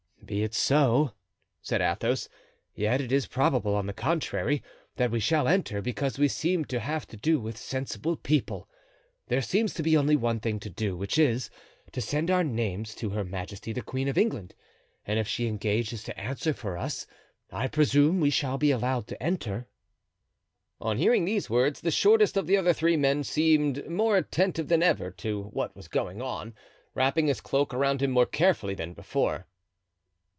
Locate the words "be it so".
0.23-1.11